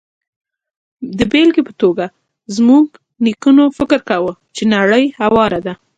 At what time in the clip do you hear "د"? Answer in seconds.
1.17-1.19